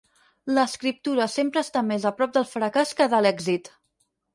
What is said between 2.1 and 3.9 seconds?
a prop del fracàs que de l'èxit.